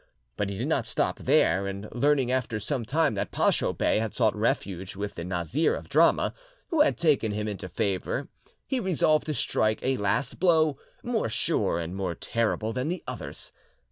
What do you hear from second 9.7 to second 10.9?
a last blow,